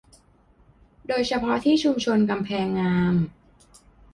[1.07, 3.15] โดยเฉพาะที่ชุมชนกำแพงงาม